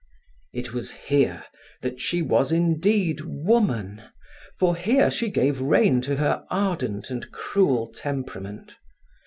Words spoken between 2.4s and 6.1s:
indeed Woman, for here she gave rein